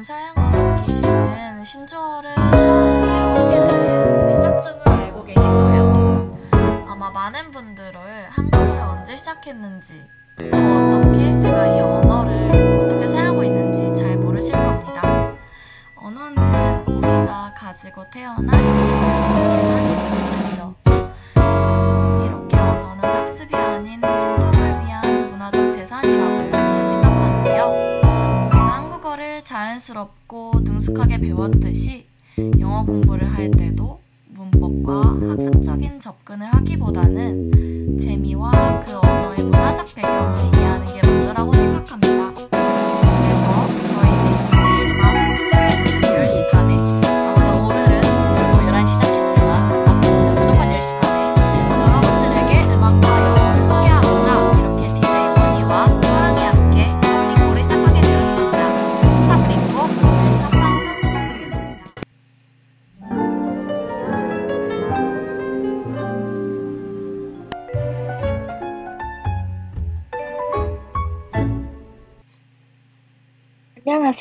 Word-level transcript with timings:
지금 0.00 0.04
사용하고 0.04 0.84
계시는 0.86 1.64
신조어를 1.64 2.34
처음 2.34 3.02
사용하게 3.02 3.54
된 3.66 4.30
시작점을 4.30 4.88
알고 4.88 5.24
계신가요? 5.24 6.38
아마 6.88 7.10
많은 7.10 7.50
분들을 7.50 7.98
한국어를 8.30 8.80
언제 8.80 9.16
시작했는지 9.18 10.02
또 10.38 10.46
어떻게 10.46 11.34
내가 11.34 11.66
이 11.66 11.79
자연스럽고 30.00 30.52
능숙하게 30.62 31.18
배웠듯이 31.18 32.06
영어 32.58 32.84
공부를 32.84 33.26
할 33.28 33.50
때도 33.50 34.00
문법과 34.28 35.00
학습적인 35.30 36.00
접근을 36.00 36.46
하기보다는 36.46 37.59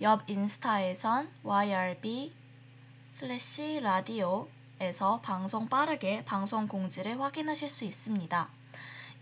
옆 0.00 0.22
인스타에선 0.28 1.28
yrb 1.44 2.32
슬래시 3.10 3.80
라디오에서 3.80 5.20
방송 5.22 5.68
빠르게 5.68 6.24
방송 6.24 6.68
공지를 6.68 7.20
확인하실 7.20 7.68
수 7.68 7.84
있습니다. 7.84 8.48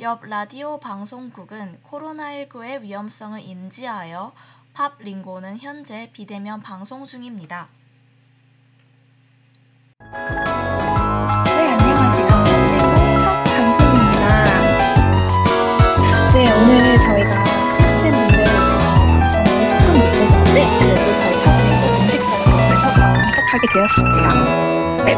옆 0.00 0.24
라디오 0.26 0.78
방송국은 0.78 1.80
코로나19의 1.84 2.82
위험성을 2.82 3.40
인지하여 3.40 4.32
팝 4.74 4.98
링고는 4.98 5.58
현재 5.58 6.10
비대면 6.12 6.62
방송 6.62 7.06
중입니다. 7.06 7.68
되었습니다. 23.76 25.04
네, 25.04 25.14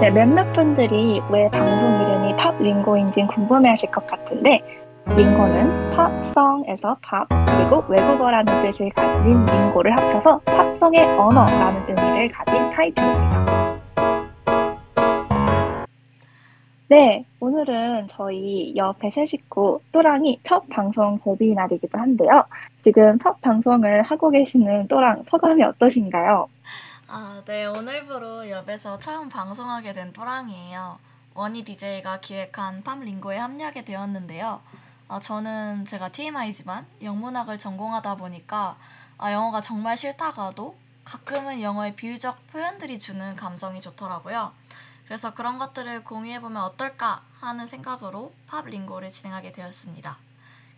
네, 0.00 0.10
몇몇 0.10 0.50
분들이 0.54 1.20
왜 1.30 1.48
방송 1.50 2.00
이름이 2.00 2.36
팝 2.36 2.58
링고인지 2.58 3.26
궁금해하실 3.26 3.90
것 3.90 4.06
같은데 4.06 4.60
링고는 5.06 5.90
팝송에서 5.90 6.96
팝 7.02 7.28
그리고 7.28 7.84
외국어라는 7.88 8.62
뜻을 8.62 8.90
가진 8.90 9.44
링고를 9.44 9.94
합쳐서 9.96 10.38
팝송의 10.38 11.04
언어라는 11.18 11.82
의미를 11.88 12.32
가진 12.32 12.70
타이틀입니다. 12.70 13.78
네, 16.90 17.26
오늘은 17.40 18.06
저희 18.08 18.74
옆에 18.74 19.10
새 19.10 19.26
식구 19.26 19.80
또랑이 19.92 20.40
첫 20.42 20.66
방송 20.70 21.18
데뷔 21.22 21.52
날이기도 21.52 21.98
한데요. 21.98 22.42
지금 22.78 23.18
첫 23.18 23.38
방송을 23.42 24.00
하고 24.02 24.30
계시는 24.30 24.88
또랑 24.88 25.24
소감이 25.26 25.62
어떠신가요? 25.62 26.48
아, 27.10 27.42
네, 27.46 27.64
오늘부로 27.64 28.50
옆에서 28.50 28.98
처음 28.98 29.30
방송하게 29.30 29.94
된 29.94 30.12
또랑이에요. 30.12 30.98
원희 31.32 31.64
DJ가 31.64 32.20
기획한 32.20 32.82
팝 32.82 33.00
링고에 33.00 33.38
합류하게 33.38 33.86
되었는데요. 33.86 34.60
아, 35.08 35.18
저는 35.18 35.86
제가 35.86 36.10
TMI지만 36.10 36.86
영문학을 37.00 37.58
전공하다 37.58 38.16
보니까 38.16 38.76
아, 39.16 39.32
영어가 39.32 39.62
정말 39.62 39.96
싫다가도 39.96 40.76
가끔은 41.06 41.62
영어의 41.62 41.96
비유적 41.96 42.46
표현들이 42.48 42.98
주는 42.98 43.36
감성이 43.36 43.80
좋더라고요. 43.80 44.52
그래서 45.06 45.32
그런 45.32 45.58
것들을 45.58 46.04
공유해보면 46.04 46.62
어떨까 46.62 47.22
하는 47.40 47.66
생각으로 47.66 48.34
팝 48.48 48.66
링고를 48.66 49.10
진행하게 49.10 49.52
되었습니다. 49.52 50.18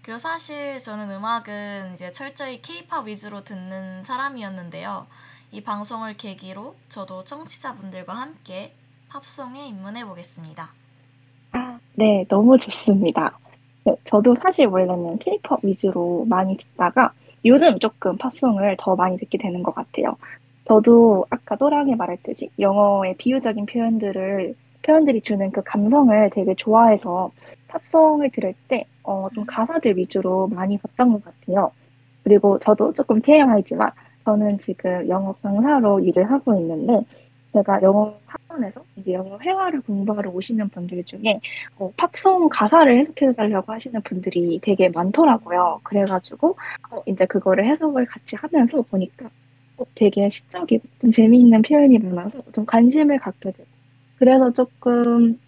그리고 0.02 0.20
사실 0.20 0.78
저는 0.78 1.10
음악은 1.10 1.94
이제 1.94 2.12
철저히 2.12 2.62
K-팝 2.62 3.08
위주로 3.08 3.42
듣는 3.42 4.04
사람이었는데요. 4.04 5.08
이 5.52 5.60
방송을 5.62 6.14
계기로 6.14 6.76
저도 6.88 7.24
청취자분들과 7.24 8.12
함께 8.12 8.72
팝송에 9.08 9.66
입문해 9.66 10.04
보겠습니다. 10.06 10.70
아, 11.52 11.78
네, 11.94 12.24
너무 12.28 12.56
좋습니다. 12.56 13.36
네, 13.84 13.96
저도 14.04 14.36
사실 14.36 14.66
원래는 14.66 15.18
K-pop 15.18 15.66
위주로 15.66 16.24
많이 16.28 16.56
듣다가 16.56 17.12
요즘 17.44 17.80
조금 17.80 18.16
팝송을 18.16 18.76
더 18.78 18.94
많이 18.94 19.16
듣게 19.18 19.38
되는 19.38 19.62
것 19.64 19.74
같아요. 19.74 20.16
저도 20.66 21.26
아까 21.30 21.56
또랑이 21.56 21.96
말했듯이 21.96 22.48
영어의 22.60 23.16
비유적인 23.16 23.66
표현들을 23.66 24.54
표현들이 24.82 25.20
주는 25.20 25.50
그 25.50 25.62
감성을 25.64 26.30
되게 26.30 26.54
좋아해서 26.54 27.32
팝송을 27.66 28.30
들을 28.30 28.54
때 28.68 28.86
어, 29.02 29.28
좀 29.34 29.44
가사들 29.46 29.96
위주로 29.96 30.46
많이 30.46 30.78
봤던 30.78 31.12
것 31.12 31.24
같아요. 31.24 31.72
그리고 32.22 32.58
저도 32.60 32.92
조금 32.92 33.20
TMI지만 33.20 33.90
저는 34.30 34.58
지금 34.58 35.08
영어 35.08 35.32
강사로 35.32 35.98
일을 35.98 36.30
하고 36.30 36.54
있는데 36.54 37.04
제가 37.52 37.82
영어 37.82 38.14
학원에서 38.26 38.80
이제 38.94 39.14
영어 39.14 39.36
회화를 39.38 39.80
공부하러 39.80 40.30
오시는 40.30 40.68
분들 40.68 41.02
중에 41.02 41.40
어, 41.76 41.90
팝송 41.96 42.48
가사를 42.48 42.96
해석해 42.96 43.32
달라고 43.32 43.72
하시는 43.72 44.00
분들이 44.02 44.60
되게 44.62 44.88
많더라고요. 44.88 45.80
그래가지고 45.82 46.56
어, 46.90 47.02
이제 47.06 47.26
그거를 47.26 47.66
해석을 47.66 48.06
같이 48.06 48.36
하면서 48.36 48.80
보니까 48.82 49.28
어, 49.78 49.84
되게 49.96 50.28
시적이고 50.28 50.84
좀 51.00 51.10
재미있는 51.10 51.62
표현이 51.62 51.98
많아서 51.98 52.40
좀 52.52 52.64
관심을 52.64 53.18
갖게 53.18 53.50
되고 53.50 53.68
그래서 54.16 54.52
조금 54.52 55.40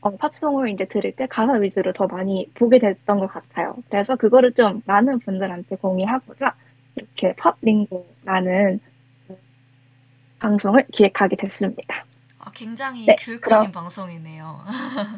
어, 0.00 0.10
팝송을 0.16 0.70
이제 0.70 0.84
들을 0.86 1.12
때 1.12 1.28
가사 1.28 1.52
위주로 1.52 1.92
더 1.92 2.08
많이 2.08 2.50
보게 2.54 2.80
됐던 2.80 3.20
것 3.20 3.28
같아요. 3.28 3.76
그래서 3.88 4.16
그거를 4.16 4.52
좀 4.54 4.82
많은 4.86 5.20
분들한테 5.20 5.76
공유하고자 5.76 6.52
이렇게 6.96 7.34
팝링고라는 7.36 8.80
방송을 10.38 10.84
기획하게 10.92 11.36
됐습니다. 11.36 12.04
아, 12.38 12.50
굉장히 12.52 13.06
네, 13.06 13.14
교육적인 13.20 13.40
그럼- 13.40 13.72
방송이네요. 13.72 14.60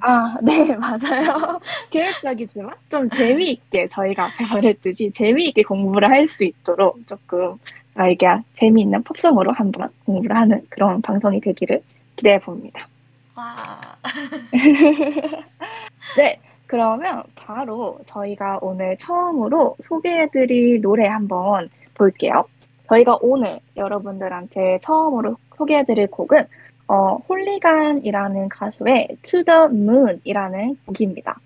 아, 0.03 0.35
네, 0.43 0.77
맞아요. 0.77 1.59
교육적이지만 1.91 2.71
좀 2.91 3.09
재미있게 3.09 3.89
저희가 3.89 4.27
앞에 4.27 4.45
말했듯이 4.47 5.11
재미있게 5.11 5.63
공부를 5.63 6.11
할 6.11 6.27
수 6.27 6.45
있도록 6.45 7.05
조금 7.07 7.57
저희가 7.97 8.43
재미있는 8.53 9.03
팝송으로 9.05 9.53
한번 9.53 9.89
공부를 10.05 10.37
하는 10.37 10.67
그런 10.69 11.01
방송이 11.01 11.41
되기를 11.41 11.83
기대해 12.17 12.39
봅니다. 12.41 12.87
와. 13.35 13.55
네, 16.19 16.39
그러면 16.67 17.23
바로 17.35 17.99
저희가 18.07 18.59
오늘 18.63 18.97
처음으로 18.97 19.77
소개해드릴 19.83 20.81
노래 20.81 21.07
한번 21.07 21.69
볼게요. 21.95 22.45
저희가 22.89 23.19
오늘 23.21 23.61
여러분들한테 23.77 24.79
처음으로 24.81 25.37
소개해드릴 25.57 26.09
곡은 26.09 26.45
어, 26.87 27.17
Hooligan이라는 27.29 28.49
가수의 28.49 29.09
To 29.23 29.43
the 29.43 29.65
Moon이라는 29.71 30.77
곡입니다. 30.87 31.39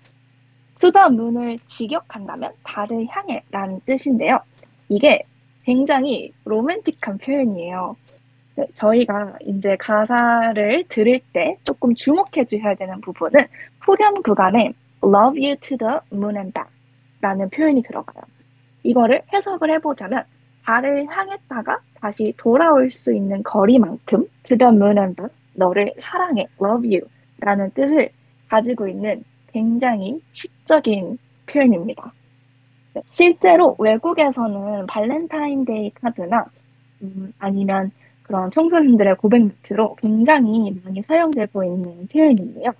To 0.75 0.91
the 0.91 1.07
Moon을 1.07 1.59
직역한다면 1.65 2.51
달을 2.63 3.05
향해 3.09 3.43
라는 3.51 3.79
뜻인데요. 3.85 4.39
이게 4.89 5.23
굉장히 5.63 6.33
로맨틱한 6.45 7.19
표현이에요. 7.19 7.95
네, 8.55 8.65
저희가 8.73 9.35
이제 9.45 9.77
가사를 9.77 10.85
들을 10.89 11.19
때 11.31 11.57
조금 11.63 11.93
주목해 11.95 12.45
주셔야 12.45 12.75
되는 12.75 12.99
부분은 12.99 13.45
후렴 13.79 14.21
구간에 14.21 14.73
Love 15.03 15.37
you 15.37 15.55
to 15.57 15.77
the 15.77 15.99
moon 16.11 16.35
and 16.35 16.53
back 16.53 16.69
라는 17.21 17.49
표현이 17.49 17.81
들어가요. 17.83 18.23
이거를 18.83 19.21
해석을 19.33 19.71
해보자면 19.71 20.23
달을 20.63 21.07
향했다가 21.09 21.79
다시 21.95 22.33
돌아올 22.37 22.89
수 22.89 23.13
있는 23.13 23.43
거리만큼 23.43 24.27
to 24.43 24.57
the 24.57 24.73
moon 24.73 24.97
and 24.97 25.15
back 25.15 25.35
너를 25.53 25.93
사랑해 25.99 26.47
love 26.61 26.87
you 26.87 27.01
라는 27.39 27.69
뜻을 27.71 28.09
가지고 28.47 28.87
있는 28.87 29.23
굉장히 29.47 30.21
시적인 30.31 31.17
표현입니다. 31.45 32.11
네, 32.93 33.01
실제로 33.09 33.75
외국에서는 33.79 34.85
발렌타인데이 34.87 35.91
카드나 35.91 36.45
음, 37.01 37.33
아니면 37.39 37.91
그런 38.23 38.51
청소년들의 38.51 39.15
고백 39.15 39.43
노트로 39.43 39.95
굉장히 39.95 40.79
많이 40.83 41.01
사용되고 41.01 41.63
있는 41.63 42.07
표현인데요. 42.07 42.71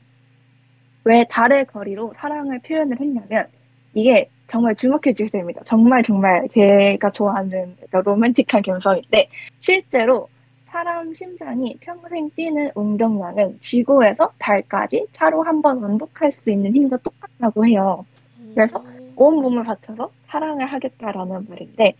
왜 1.03 1.23
달의 1.29 1.65
거리로 1.67 2.13
사랑을 2.15 2.59
표현을 2.59 2.99
했냐면 2.99 3.47
이게 3.93 4.29
정말 4.47 4.75
주목해 4.75 5.13
주셔야 5.13 5.41
됩니다. 5.41 5.61
정말 5.63 6.03
정말 6.03 6.47
제가 6.49 7.11
좋아하는 7.11 7.75
로맨틱한 7.91 8.61
감성인데 8.63 9.27
실제로 9.59 10.27
사람 10.65 11.13
심장이 11.13 11.75
평생 11.79 12.29
뛰는 12.31 12.71
운동량은 12.75 13.59
지구에서 13.59 14.31
달까지 14.37 15.07
차로 15.11 15.43
한 15.43 15.61
번 15.61 15.81
왕복할 15.81 16.31
수 16.31 16.51
있는 16.51 16.75
힘과 16.75 16.97
똑같다고 16.97 17.65
해요. 17.65 18.05
그래서 18.53 18.83
온 19.15 19.35
몸을 19.41 19.63
바쳐서 19.63 20.11
사랑을 20.27 20.65
하겠다라는 20.67 21.45
말인데 21.49 21.93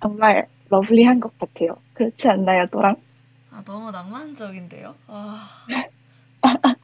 정말 0.00 0.46
러블리한 0.70 1.20
것 1.20 1.38
같아요. 1.38 1.76
그렇지 1.94 2.28
않나요, 2.28 2.66
또랑? 2.66 2.96
아, 3.50 3.62
너무 3.64 3.90
낭만적인데요? 3.90 4.94
아. 5.06 5.48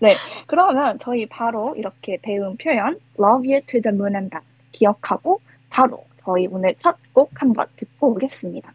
네, 0.00 0.16
그러면 0.46 0.98
저희 0.98 1.26
바로 1.26 1.74
이렇게 1.76 2.18
배운 2.22 2.56
표현 2.56 2.98
Love 3.18 3.52
You 3.52 3.60
to 3.66 3.80
the 3.80 3.94
Moon 3.94 4.14
and 4.14 4.30
Back 4.30 4.46
기억하고 4.72 5.40
바로 5.70 6.04
저희 6.24 6.46
오늘 6.46 6.74
첫 6.78 6.96
곡 7.18 7.30
한번 7.42 7.66
듣고 7.76 8.12
오겠습니다. 8.12 8.72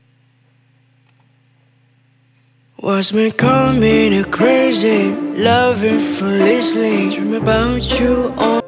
Was 2.83 3.15
me 3.15 3.31
coming 3.31 4.25
crazy, 4.35 5.13
loving 5.37 5.97
foolishly, 5.97 7.07
dream 7.09 7.33
about 7.35 7.79
you 7.97 8.33
all. 8.37 8.61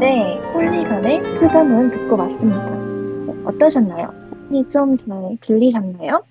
네, 0.00 0.38
홀리간의 0.54 1.34
To 1.34 1.48
the 1.48 1.60
Moon 1.60 1.90
듣고 1.90 2.16
왔습니다. 2.16 2.70
네, 2.70 3.32
어떠셨나요? 3.44 4.25
좀 4.70 4.96
잘 4.96 5.36
들리셨나요? 5.40 6.24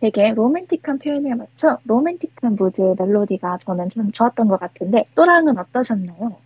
되게 0.00 0.30
로맨틱한 0.32 0.98
표현에 0.98 1.34
맞춰 1.34 1.78
로맨틱한 1.84 2.56
무드의 2.56 2.96
멜로디가 2.98 3.58
저는 3.58 3.88
참 3.90 4.10
좋았던 4.12 4.48
것 4.48 4.58
같은데 4.58 5.04
또랑은 5.14 5.58
어떠셨나요? 5.58 6.36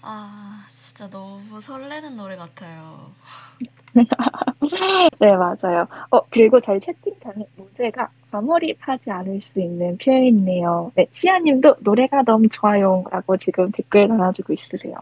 아, 0.00 0.64
진짜 0.68 1.08
너무 1.10 1.60
설레는 1.60 2.16
노래 2.16 2.36
같아요. 2.36 3.12
네, 5.20 5.32
맞아요. 5.36 5.86
어, 6.10 6.20
그리고 6.30 6.58
저희 6.60 6.80
채팅창에 6.80 7.44
모제가 7.56 8.08
과몰입하지 8.30 9.10
않을 9.10 9.40
수 9.40 9.60
있는 9.60 9.96
표현이네요. 9.98 10.92
네, 10.94 11.06
시아님도 11.12 11.76
노래가 11.80 12.22
너무 12.22 12.48
좋아요. 12.48 13.04
라고 13.10 13.36
지금 13.36 13.70
댓글 13.70 14.08
달아주고 14.08 14.52
있으세요. 14.52 14.94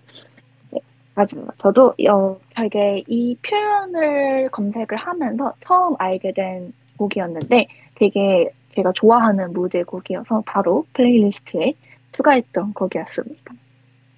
네, 1.17 1.25
맞아요. 1.41 1.49
저도, 1.59 1.95
어, 2.11 2.41
되게 2.51 3.03
이 3.07 3.37
표현을 3.43 4.51
검색을 4.51 4.97
하면서 4.99 5.55
처음 5.61 5.95
알게 5.99 6.33
된 6.33 6.73
곡이었는데 6.99 7.67
되게 7.95 8.51
제가 8.69 8.93
좋아하는 8.93 9.53
무드의 9.53 9.83
곡이어서 9.83 10.43
바로 10.47 10.87
playlist에 10.95 11.75
추가했던 12.13 12.75
곡이었습니다. 12.75 13.55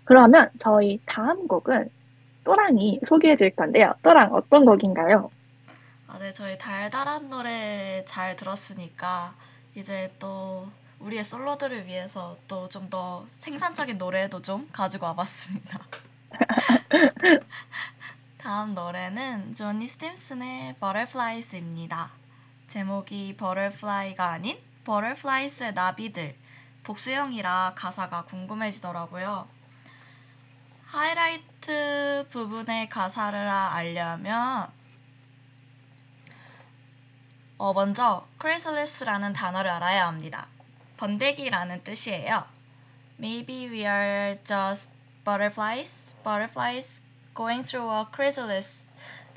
그러면 0.05 0.51
저희 0.59 1.01
다음 1.07 1.49
곡은 1.49 1.91
또랑이 2.45 3.01
소개해 3.07 3.37
줄 3.37 3.51
건데요. 3.51 3.95
또랑 4.03 4.35
어떤 4.35 4.65
곡인가요? 4.67 5.31
아, 6.07 6.19
네, 6.19 6.33
저희 6.33 6.59
달달한 6.59 7.31
노래 7.31 8.05
잘 8.07 8.37
들었으니까 8.37 9.35
이제 9.75 10.13
또 10.19 10.67
우리의 11.01 11.25
솔로들을 11.25 11.87
위해서 11.87 12.37
또 12.49 12.69
좀 12.69 12.89
더 12.91 13.25
생산적인 13.41 13.99
노래도 13.99 14.41
좀 14.43 14.69
가지고 14.73 15.07
와봤습니다. 15.07 15.81
다음 18.39 18.75
노래는 18.75 19.55
조니 19.55 19.87
스팀슨의 19.87 20.75
Butterflies입니다. 20.75 22.11
제목이 22.69 23.37
Butterfly가 23.37 24.31
아닌 24.31 24.59
Butterflies의 24.85 25.75
나비들 25.75 26.35
복수형이라 26.85 27.75
가사가 27.77 28.25
궁금해지더라고요. 28.25 29.49
하이라이트 30.87 32.27
부분의 32.31 32.89
가사를 32.89 33.37
알려면 33.37 34.69
어, 37.59 37.73
먼저 37.73 38.27
chrysalis라는 38.41 39.33
단어를 39.33 39.71
알아야 39.71 40.07
합니다. 40.07 40.47
번데기라는 40.97 41.83
뜻이에요. 41.83 42.45
Maybe 43.19 43.69
we 43.69 43.87
are 43.87 44.39
just 44.45 44.94
butterflies, 45.25 46.15
butterflies 46.23 47.01
going 47.35 47.65
through 47.65 47.91
a 47.91 48.05
chrysalis 48.15 48.83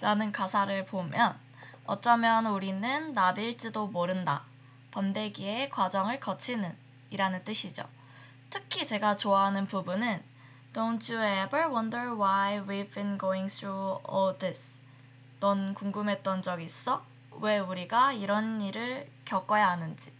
라는 0.01 0.31
가사를 0.31 0.85
보면 0.85 1.39
어쩌면 1.85 2.45
우리는 2.45 3.13
나비일지도 3.13 3.87
모른다. 3.87 4.43
번데기의 4.91 5.69
과정을 5.69 6.19
거치는 6.19 6.75
이라는 7.09 7.43
뜻이죠. 7.43 7.83
특히 8.49 8.85
제가 8.85 9.15
좋아하는 9.15 9.65
부분은 9.67 10.21
Don't 10.73 11.09
you 11.09 11.23
ever 11.23 11.69
wonder 11.69 12.13
why 12.13 12.59
we've 12.59 12.93
been 12.93 13.17
going 13.17 13.47
through 13.47 14.01
all 14.09 14.37
this? 14.37 14.81
넌 15.39 15.73
궁금했던 15.73 16.41
적 16.41 16.61
있어? 16.61 17.05
왜 17.39 17.59
우리가 17.59 18.11
이런 18.11 18.59
일을 18.59 19.09
겪어야 19.23 19.69
하는지. 19.69 20.11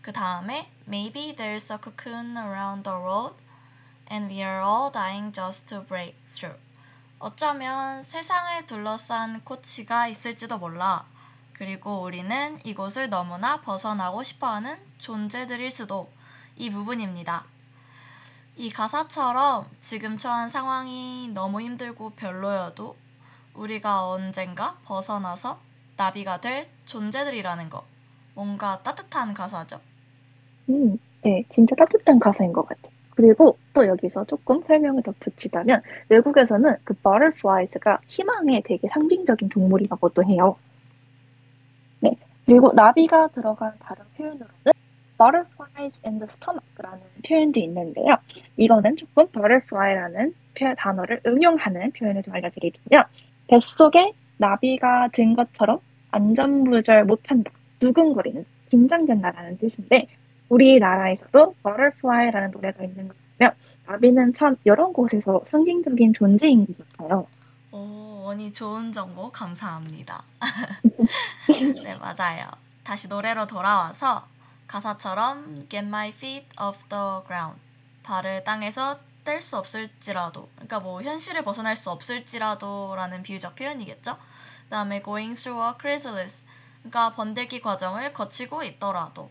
그 0.00 0.12
다음에 0.12 0.68
Maybe 0.88 1.36
there's 1.36 1.72
a 1.72 1.78
cocoon 1.80 2.36
around 2.36 2.82
the 2.82 2.98
world 2.98 3.36
and 4.10 4.30
we 4.30 4.42
are 4.42 4.62
all 4.62 4.90
dying 4.90 5.32
just 5.32 5.68
to 5.68 5.84
break 5.84 6.14
through. 6.26 6.58
어쩌면 7.18 8.02
세상을 8.02 8.66
둘러싼 8.66 9.40
코치가 9.44 10.08
있을지도 10.08 10.58
몰라. 10.58 11.04
그리고 11.52 12.02
우리는 12.02 12.58
이곳을 12.64 13.08
너무나 13.10 13.60
벗어나고 13.60 14.22
싶어하는 14.22 14.76
존재들일 14.98 15.70
수도 15.70 16.10
이 16.56 16.70
부분입니다. 16.70 17.44
이 18.56 18.70
가사처럼 18.70 19.66
지금 19.80 20.18
처한 20.18 20.48
상황이 20.48 21.30
너무 21.32 21.60
힘들고 21.60 22.10
별로여도 22.10 22.96
우리가 23.54 24.08
언젠가 24.08 24.76
벗어나서 24.84 25.60
나비가 25.96 26.40
될 26.40 26.68
존재들이라는 26.86 27.70
거. 27.70 27.84
뭔가 28.34 28.82
따뜻한 28.82 29.34
가사죠. 29.34 29.80
음, 30.68 30.98
네, 31.22 31.44
진짜 31.48 31.76
따뜻한 31.76 32.18
가사인 32.18 32.52
것 32.52 32.66
같아요. 32.66 32.94
그리고 33.14 33.58
또 33.72 33.86
여기서 33.86 34.24
조금 34.24 34.62
설명을 34.62 35.02
덧붙이자면 35.02 35.82
외국에서는 36.08 36.76
그 36.84 36.94
butterflies가 36.94 38.00
희망의 38.06 38.62
되게 38.64 38.88
상징적인 38.88 39.48
동물이라고도 39.48 40.24
해요. 40.24 40.56
네, 42.00 42.16
그리고 42.46 42.72
나비가 42.72 43.28
들어간 43.28 43.72
다른 43.78 44.04
표현으로는 44.16 44.72
butterflies 45.18 46.00
in 46.04 46.18
the 46.18 46.24
stomach라는 46.24 47.00
표현도 47.26 47.60
있는데요. 47.60 48.16
이거는 48.56 48.96
조금 48.96 49.26
butterfly라는 49.28 50.34
표현, 50.58 50.74
단어를 50.76 51.20
응용하는 51.26 51.92
표현을 51.92 52.22
좀 52.22 52.34
알려드리자면 52.34 53.04
뱃속에 53.48 54.12
나비가 54.38 55.08
든 55.08 55.34
것처럼 55.34 55.78
안전무절 56.10 57.04
못한다, 57.04 57.52
두근거리는, 57.78 58.44
긴장된다라는 58.70 59.58
뜻인데 59.58 60.08
우리나라에서도 60.52 61.54
Butterfly라는 61.62 62.50
노래가 62.50 62.84
있는 62.84 63.08
거 63.08 63.14
보면 63.38 63.54
나비는 63.86 64.32
참 64.34 64.56
여러 64.66 64.88
곳에서 64.88 65.42
상징적인 65.46 66.12
존재인 66.12 66.66
것 66.66 66.76
같아요. 66.92 67.26
오, 67.72 68.22
원이 68.24 68.52
좋은 68.52 68.92
정보 68.92 69.30
감사합니다. 69.30 70.22
네, 71.84 71.96
맞아요. 71.96 72.48
다시 72.84 73.08
노래로 73.08 73.46
돌아와서 73.46 74.26
가사처럼 74.66 75.66
Get 75.68 75.86
my 75.86 76.10
feet 76.10 76.46
off 76.60 76.78
the 76.88 77.26
ground. 77.26 77.58
발을 78.02 78.44
땅에서 78.44 78.98
뗄 79.24 79.40
수 79.40 79.56
없을지라도. 79.56 80.48
그러니까 80.56 80.80
뭐 80.80 81.02
현실을 81.02 81.44
벗어날 81.44 81.76
수 81.76 81.90
없을지라도라는 81.90 83.22
비유적 83.22 83.54
표현이겠죠. 83.56 84.16
그다음에 84.64 85.02
going 85.02 85.34
through 85.34 85.64
a 85.66 85.74
chrysalis. 85.80 86.44
그러니까 86.82 87.12
번데기 87.14 87.60
과정을 87.60 88.12
거치고 88.12 88.64
있더라도. 88.64 89.30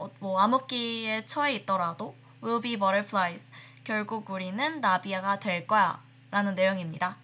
어, 0.00 0.10
뭐 0.20 0.38
암흑기에 0.40 1.26
처해 1.26 1.54
있더라도 1.56 2.14
will 2.42 2.60
be 2.60 2.76
butterflies. 2.78 3.44
결국 3.84 4.30
우리는 4.30 4.80
나비가 4.80 5.38
될 5.38 5.66
거야. 5.66 6.00
라는 6.30 6.54
내용입니다. 6.54 7.16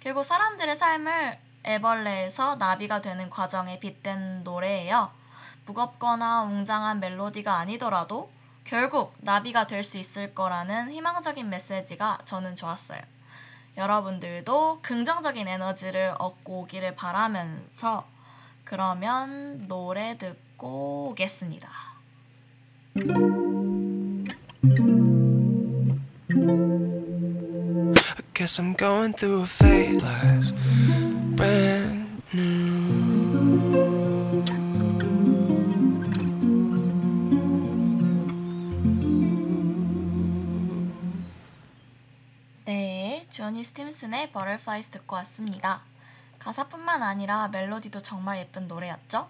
결국 0.00 0.24
사람들의 0.24 0.76
삶을 0.76 1.38
애벌레에서 1.64 2.56
나비가 2.56 3.00
되는 3.02 3.28
과정에 3.28 3.80
빗댄 3.80 4.44
노래예요. 4.44 5.10
무겁거나 5.66 6.42
웅장한 6.42 7.00
멜로디가 7.00 7.56
아니더라도 7.58 8.30
결국 8.64 9.14
나비가 9.18 9.66
될 9.66 9.82
수 9.84 9.98
있을 9.98 10.34
거라는 10.34 10.90
희망적인 10.92 11.48
메시지가 11.50 12.18
저는 12.24 12.56
좋았어요. 12.56 13.00
여러분들도 13.76 14.80
긍정적인 14.82 15.46
에너지를 15.48 16.14
얻고 16.18 16.60
오기를 16.62 16.94
바라면서 16.96 18.06
그러면 18.64 19.68
노래 19.68 20.16
듣고 20.18 21.10
오겠습니다. 21.10 21.85
I 22.98 23.02
guess 28.32 28.58
I'm 28.58 28.72
going 28.72 29.12
through 29.12 29.42
a 29.42 29.46
phase 29.46 30.02
like 30.02 30.54
brand 31.36 32.06
new. 32.32 33.26
네, 42.64 43.26
조니 43.30 43.62
스팀슨의 43.62 44.32
Butterflies 44.32 44.90
듣고 44.90 45.16
왔습니다. 45.16 45.82
가사뿐만 46.38 47.02
아니라 47.02 47.48
멜로디도 47.48 48.00
정말 48.00 48.38
예쁜 48.38 48.68
노래였죠? 48.68 49.28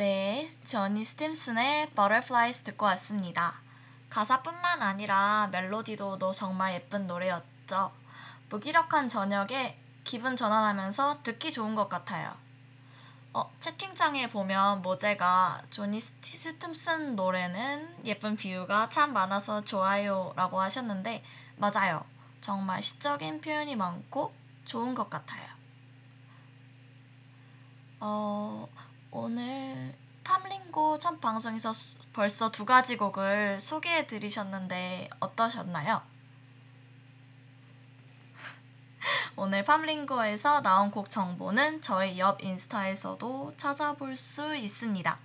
네, 0.00 0.48
조니 0.66 1.04
스팀슨의 1.04 1.90
Butterflies 1.90 2.62
듣고 2.62 2.86
왔습니다. 2.86 3.52
가사뿐만 4.08 4.80
아니라 4.80 5.50
멜로디도 5.52 6.18
너 6.18 6.32
정말 6.32 6.72
예쁜 6.72 7.06
노래였죠. 7.06 7.92
무기력한 8.48 9.10
저녁에 9.10 9.78
기분 10.04 10.38
전환하면서 10.38 11.22
듣기 11.22 11.52
좋은 11.52 11.74
것 11.74 11.90
같아요. 11.90 12.34
어, 13.34 13.52
채팅창에 13.60 14.30
보면 14.30 14.80
모제가 14.80 15.64
조니 15.68 16.00
스팀슨 16.00 17.14
노래는 17.14 18.06
예쁜 18.06 18.38
비유가 18.38 18.88
참 18.88 19.12
많아서 19.12 19.64
좋아요 19.64 20.32
라고 20.34 20.62
하셨는데 20.62 21.22
맞아요. 21.56 22.02
정말 22.40 22.82
시적인 22.82 23.42
표현이 23.42 23.76
많고 23.76 24.32
좋은 24.64 24.94
것 24.94 25.10
같아요. 25.10 25.46
어, 28.00 28.66
오늘 29.10 29.92
팜링고 30.24 30.98
첫 30.98 31.20
방송에서 31.20 31.72
수- 31.72 31.98
벌써 32.12 32.50
두 32.50 32.64
가지 32.64 32.96
곡을 32.96 33.60
소개해 33.60 34.06
드리셨는데 34.06 35.08
어떠셨나요? 35.20 36.00
오늘 39.36 39.64
팜링고에서 39.64 40.62
나온 40.62 40.90
곡 40.90 41.10
정보는 41.10 41.82
저희 41.82 42.18
옆 42.18 42.42
인스타에서도 42.42 43.54
찾아볼 43.56 44.16
수 44.16 44.54
있습니다. 44.54 45.18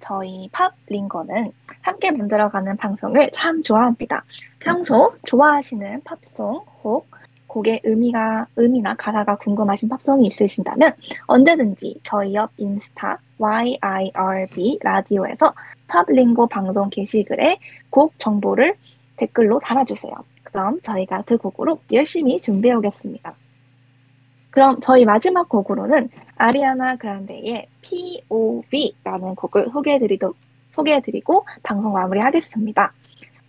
저희 0.00 0.48
팝 0.52 0.74
링거는 0.86 1.52
함께 1.82 2.10
만들어가는 2.10 2.76
방송을 2.76 3.30
참 3.32 3.62
좋아합니다. 3.62 4.22
평소 4.60 5.16
좋아하시는 5.26 6.02
팝송 6.04 6.64
혹 6.84 7.10
곡의 7.48 7.80
의미가 7.82 8.46
의미나 8.56 8.94
가사가 8.94 9.36
궁금하신 9.36 9.88
팝송이 9.88 10.26
있으신다면 10.28 10.92
언제든지 11.26 11.98
저희 12.02 12.34
옆 12.34 12.50
인스타 12.56 13.18
YIRB 13.38 14.78
라디오에서 14.82 15.52
팝링고 15.88 16.46
방송 16.46 16.88
게시글에 16.90 17.58
곡 17.90 18.12
정보를 18.18 18.74
댓글로 19.16 19.58
달아주세요. 19.58 20.12
그럼 20.44 20.80
저희가 20.82 21.22
그 21.26 21.36
곡으로 21.36 21.80
열심히 21.92 22.38
준비해 22.38 22.74
오겠습니다. 22.74 23.34
그럼 24.50 24.78
저희 24.80 25.04
마지막 25.04 25.48
곡으로는 25.48 26.08
아리아나 26.36 26.96
그란데의 26.96 27.66
POV라는 27.82 29.34
곡을 29.34 29.70
소개해드리도, 29.72 30.34
소개해드리고 30.72 31.46
방송 31.62 31.92
마무리하겠습니다. 31.92 32.92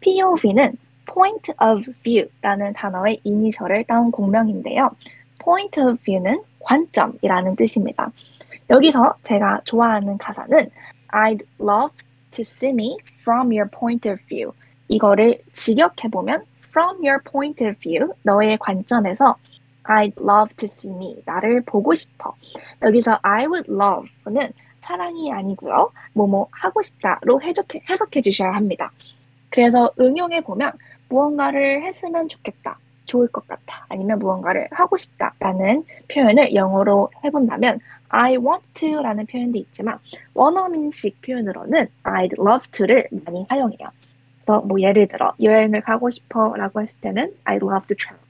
POV는 0.01 0.77
Point 1.11 1.51
of 1.59 1.91
View라는 2.03 2.73
단어의 2.73 3.19
이니셜을 3.23 3.85
따온 3.85 4.11
곡명인데요. 4.11 4.89
Point 5.39 5.79
of 5.79 5.97
View는 6.03 6.43
관점이라는 6.59 7.55
뜻입니다. 7.55 8.11
여기서 8.69 9.15
제가 9.23 9.61
좋아하는 9.65 10.17
가사는 10.17 10.69
I'd 11.11 11.43
love 11.59 11.95
to 12.31 12.41
see 12.41 12.71
me 12.71 12.97
from 13.21 13.51
your 13.51 13.67
point 13.69 14.07
of 14.07 14.19
view. 14.27 14.53
이거를 14.87 15.39
직역해 15.53 16.09
보면 16.11 16.45
from 16.69 16.97
your 17.03 17.19
point 17.23 17.63
of 17.65 17.79
view, 17.79 18.13
너의 18.23 18.57
관점에서 18.59 19.35
I'd 19.83 20.13
love 20.21 20.55
to 20.57 20.65
see 20.65 20.93
me. 20.95 21.21
나를 21.25 21.61
보고 21.61 21.95
싶어. 21.95 22.35
여기서 22.83 23.17
I 23.23 23.47
would 23.47 23.71
love는 23.71 24.53
사랑이 24.79 25.31
아니고요. 25.31 25.91
뭐뭐 26.13 26.47
하고 26.51 26.81
싶다로 26.81 27.41
해석해, 27.41 27.81
해석해 27.89 28.21
주셔야 28.21 28.51
합니다. 28.51 28.91
그래서 29.49 29.91
응용해 29.99 30.41
보면 30.41 30.71
무언가를 31.09 31.83
했으면 31.83 32.27
좋겠다. 32.29 32.79
좋을 33.05 33.27
것 33.27 33.47
같아. 33.47 33.85
아니면 33.89 34.19
무언가를 34.19 34.67
하고 34.71 34.95
싶다 34.95 35.33
라는 35.39 35.83
표현을 36.13 36.53
영어로 36.53 37.09
해본다면 37.23 37.79
I 38.09 38.37
want 38.37 38.63
to라는 38.73 39.25
표현도 39.25 39.57
있지만 39.57 39.97
원어민식 40.33 41.21
표현으로는 41.21 41.87
I'd 42.03 42.39
love 42.39 42.69
to를 42.71 43.07
많이 43.25 43.45
사용해요. 43.49 43.89
그래서 44.35 44.61
뭐 44.61 44.79
예를 44.79 45.07
들어 45.07 45.33
여행을 45.41 45.81
가고 45.81 46.09
싶어 46.09 46.55
라고 46.55 46.81
했을 46.81 46.99
때는 47.01 47.33
I'd 47.45 47.63
love 47.63 47.87
to 47.87 47.95
travel. 47.95 48.23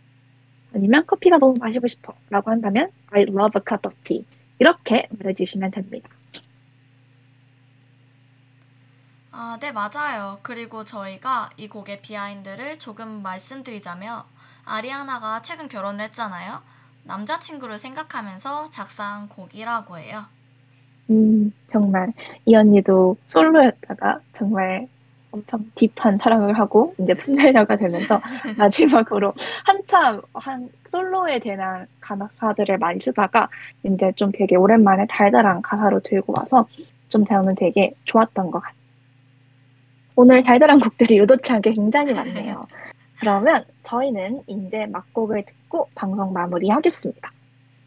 아니면 0.74 1.06
커피가 1.06 1.38
너무 1.40 1.56
마시고 1.60 1.88
싶어 1.88 2.14
라고 2.30 2.52
한다면 2.52 2.90
I 3.12 3.24
love 3.24 3.60
a 3.60 3.62
cup 3.68 3.88
of 3.88 3.96
tea 4.04 4.26
이렇게 4.60 5.08
말해주시면 5.18 5.72
됩니다. 5.72 6.10
아, 9.42 9.58
네, 9.62 9.72
맞아요. 9.72 10.38
그리고 10.42 10.84
저희가 10.84 11.50
이 11.56 11.70
곡의 11.70 12.02
비하인드를 12.02 12.78
조금 12.78 13.24
말씀드리자면, 13.24 14.24
아리아나가 14.66 15.42
최근 15.42 15.70
결혼을 15.70 16.04
했잖아요. 16.04 16.60
남자친구를 17.06 17.78
생각하면서 17.78 18.70
작사한 18.72 19.30
곡이라고 19.30 19.98
해요. 19.98 20.26
음, 21.10 21.54
정말 21.68 22.12
이 22.44 22.54
언니도 22.54 23.16
솔로였다가 23.28 24.20
정말 24.34 24.90
엄청 25.32 25.64
딥한 25.74 26.18
사랑을 26.18 26.60
하고 26.60 26.94
이제 27.00 27.14
풋날려가 27.14 27.78
되면서 27.78 28.20
마지막으로 28.58 29.34
한참 29.66 30.22
한 30.34 30.70
솔로에 30.84 31.40
대한 31.40 31.88
가사들을 32.02 32.78
많이 32.78 33.00
쓰다가 33.00 33.48
이제 33.84 34.12
좀 34.18 34.34
되게 34.34 34.58
오랜만에 34.58 35.08
달달한 35.08 35.62
가사로 35.62 36.02
들고 36.02 36.34
와서 36.36 36.68
좀 37.08 37.24
저는 37.24 37.56
되게 37.56 37.94
좋았던 38.04 38.52
것 38.52 38.60
같아요. 38.60 38.79
오늘 40.22 40.44
달달한 40.44 40.82
곡들이 40.82 41.18
의도치 41.18 41.54
않게 41.54 41.72
굉장히 41.72 42.14
많네요. 42.14 42.68
그러면 43.22 43.64
저희는 43.84 44.44
이제 44.48 44.86
막곡을 44.88 45.46
듣고 45.46 45.88
방송 45.96 46.34
마무리하겠습니다. 46.34 47.32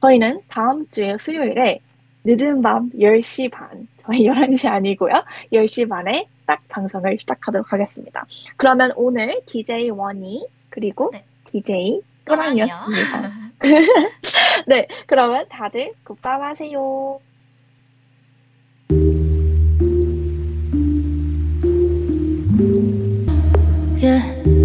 저희는 0.00 0.40
다음 0.48 0.88
주에 0.88 1.18
수요일에 1.18 1.80
늦은 2.24 2.62
밤 2.62 2.88
10시 2.92 3.50
반, 3.50 3.86
저희 3.98 4.24
11시 4.24 4.66
아니고요. 4.66 5.12
10시 5.52 5.86
반에 5.90 6.26
딱 6.46 6.62
방송을 6.70 7.18
시작하도록 7.20 7.70
하겠습니다. 7.70 8.24
그러면 8.56 8.92
오늘 8.96 9.42
DJ 9.44 9.90
원이 9.90 10.46
그리고 10.70 11.10
네. 11.12 11.26
DJ 11.44 12.00
또랑이었습니다. 12.24 13.32
네, 14.68 14.86
그러면 15.06 15.44
다들 15.50 15.92
굿밤 16.02 16.42
하세요. 16.42 17.20
yeah. 24.02 24.61